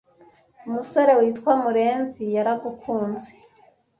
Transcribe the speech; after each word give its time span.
Umusore 0.67 1.11
witwa 1.19 1.51
murenzi 1.63 2.23
yaragukunze 2.35 3.31